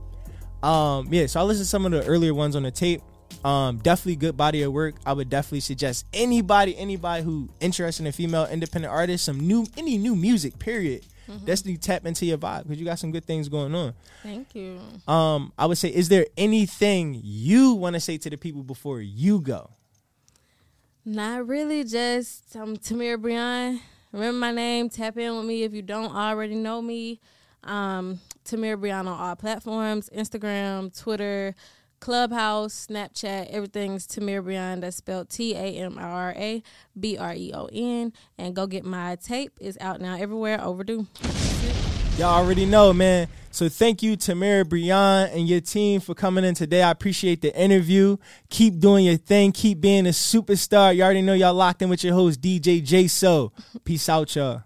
[0.63, 1.27] Um, yeah.
[1.27, 3.03] So I listened to some of the earlier ones on the tape.
[3.45, 4.97] Um, definitely good body of work.
[5.07, 9.67] I would definitely suggest anybody, anybody who interested in a female independent artists, some new,
[9.77, 11.05] any new music, period.
[11.45, 13.95] That's the tap into your vibe because you got some good things going on.
[14.23, 14.81] Thank you.
[15.07, 19.01] Um, I would say, is there anything you want to say to the people before
[19.01, 19.71] you go?
[21.05, 23.81] Not really, just I'm Tamira Breon.
[24.13, 24.89] Remember my name.
[24.89, 27.21] Tap in with me if you don't already know me.
[27.65, 31.55] Um, Tamira Breon on all platforms: Instagram, Twitter,
[32.01, 33.51] Clubhouse, Snapchat.
[33.51, 34.81] Everything's Tamira Breon.
[34.81, 36.63] That's spelled T A M I R A
[36.99, 38.13] B R E O N.
[38.37, 39.53] And go get my tape.
[39.61, 40.63] It's out now everywhere.
[40.63, 41.07] Overdue.
[42.19, 43.29] Y'all already know, man.
[43.51, 46.83] So thank you, Tamira Breon and your team for coming in today.
[46.83, 48.17] I appreciate the interview.
[48.51, 49.53] Keep doing your thing.
[49.53, 50.95] Keep being a superstar.
[50.95, 53.53] You already know y'all locked in with your host, DJ J-So.
[53.85, 54.65] Peace out, y'all.